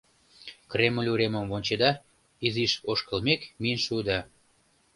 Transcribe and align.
Кремль 0.71 1.09
уремым 1.13 1.45
вончеда, 1.51 1.91
изиш 2.45 2.73
ошкылмек, 2.91 3.41
миен 3.61 3.79
шуыда. 3.85 4.19